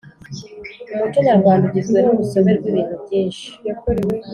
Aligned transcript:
umuco 0.93 1.17
nyarwanda 1.27 1.63
ugizwe 1.67 1.97
n’urusobe 2.01 2.49
rw’ibintu 2.57 2.95
byinshi 3.03 3.47